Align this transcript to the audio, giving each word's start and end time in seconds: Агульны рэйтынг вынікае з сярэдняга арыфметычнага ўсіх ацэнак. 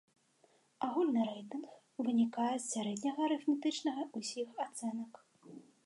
Агульны 0.85 1.23
рэйтынг 1.27 1.67
вынікае 2.07 2.49
з 2.59 2.65
сярэдняга 2.73 3.21
арыфметычнага 3.29 4.01
ўсіх 4.23 4.49
ацэнак. 4.67 5.13